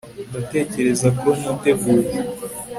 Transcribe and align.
ndatekereza 0.29 1.07
ko 1.19 1.27
niteguye 1.39 2.13